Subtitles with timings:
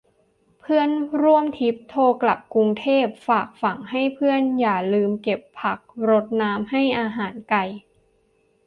[0.59, 0.89] เพื่อน
[1.21, 7.63] ร่วมทริป โทรกลับกรุงเทพ ฝากฝังให้เพื่อนอย่าลืมเก็บผัก รดน้ำ ให้อาหารไก่